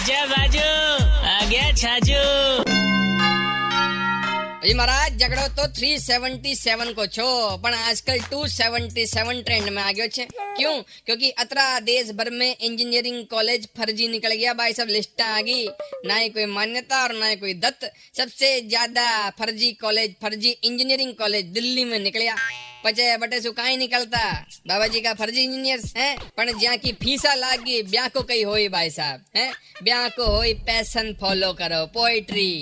[0.00, 0.66] आजा बाजू
[1.30, 2.22] आ गया छाजू
[4.66, 7.26] जी महाराज झगड़ो तो 377 को छो
[7.64, 10.24] પણ આજકાલ 277 ट्रेंड में आ गयो छे
[10.58, 10.72] क्यों
[11.06, 15.62] क्योंकि अतरा देश भर में इंजीनियरिंग कॉलेज फर्जी निकल गया भाई सब लिस्ट आ गई
[16.10, 17.90] ना ही कोई मान्यता और ना ही कोई दत्त
[18.20, 19.06] सबसे ज्यादा
[19.40, 22.34] फर्जी कॉलेज फर्जी इंजीनियरिंग कॉलेज दिल्ली में निकलिया
[22.83, 24.19] पचे बटे सु काई निकलता।
[24.67, 28.67] बाबा जी का फर्जी इंजीनियर है, पण ज्યાં की फीसा लागी ब्याह को कई होई
[28.69, 29.51] भाई साहब, हैं?
[29.83, 32.53] ब्याह को होई पैशन फॉलो करो poetry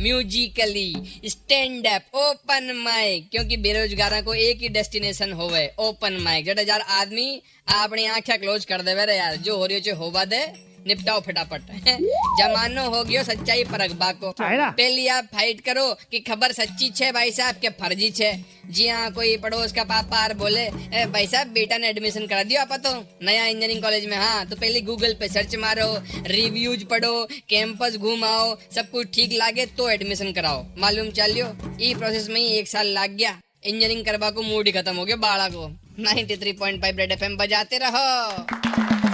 [0.00, 0.90] musically
[1.26, 6.80] stand up open mic क्योंकि बेरोजगारा को एक ही डेस्टिनेशन होवे ओपन माइक जड़े यार
[6.92, 7.28] आदमी
[7.74, 10.42] अपनी आँखें क्लोज कर देवे रे यार, जो हो रही हो होवा दे।
[10.86, 11.60] निपटाओ फटाफट।
[12.38, 17.30] जमानो हो गयो सच्चाई परखबा को पहली आप फाइट करो कि खबर सच्ची छे भाई
[17.32, 18.32] साहब के फर्जी छे।
[18.70, 22.42] जी हाँ कोई पड़ोस का पापा आर बोले ए भाई साहब बेटा ने एडमिशन करा
[22.42, 22.92] दियो आप तो।
[23.26, 25.86] नया इंजीनियरिंग कॉलेज में हाँ तो पहले गूगल पे सर्च मारो
[26.28, 27.14] रिव्यूज़ पढ़ो
[27.48, 31.46] कैंपस घूमाओ सब कुछ ठीक लागे तो एडमिशन कराओ। मालूम चलियो
[31.80, 35.04] ई प्रोसेस में ही एक साल लग गया। इंजीनियरिंग करवा को मूड ही खत्म हो
[35.04, 35.68] गया बाड़ा को।
[36.00, 39.13] 93.5 रेड एफएम बजाते रहो।